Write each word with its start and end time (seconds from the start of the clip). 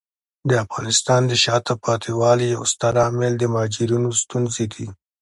د 0.49 0.51
افغانستان 0.65 1.21
د 1.27 1.33
شاته 1.43 1.73
پاتې 1.85 2.11
والي 2.19 2.45
یو 2.55 2.63
ستر 2.73 2.93
عامل 3.03 3.33
د 3.37 3.43
مهاجرینو 3.53 4.09
ستونزې 4.21 4.65
دي. 4.73 4.87